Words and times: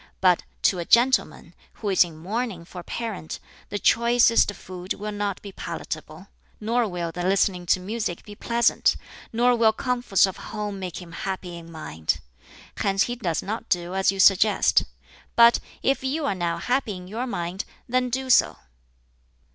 But 0.19 0.41
to 0.63 0.79
a 0.79 0.83
gentleman, 0.83 1.53
who 1.73 1.89
is 1.89 2.03
in 2.03 2.17
mourning 2.17 2.65
for 2.65 2.79
a 2.81 2.83
parent, 2.83 3.39
the 3.69 3.77
choicest 3.77 4.51
food 4.55 4.95
will 4.95 5.11
not 5.11 5.39
be 5.43 5.51
palatable, 5.51 6.25
nor 6.59 6.87
will 6.87 7.11
the 7.11 7.21
listening 7.21 7.67
to 7.67 7.79
music 7.79 8.25
be 8.25 8.33
pleasant, 8.33 8.95
nor 9.31 9.55
will 9.55 9.71
comforts 9.73 10.25
of 10.25 10.37
home 10.37 10.79
make 10.79 10.99
him 11.03 11.11
happy 11.11 11.55
in 11.55 11.71
mind. 11.71 12.19
Hence 12.77 13.03
he 13.03 13.15
does 13.15 13.43
not 13.43 13.69
do 13.69 13.93
as 13.93 14.11
you 14.11 14.19
suggest. 14.19 14.85
But 15.35 15.59
if 15.83 16.03
you 16.03 16.25
are 16.25 16.33
now 16.33 16.57
happy 16.57 16.95
in 16.97 17.07
your 17.07 17.27
mind, 17.27 17.63
then 17.87 18.09
do 18.09 18.31
so." 18.31 18.57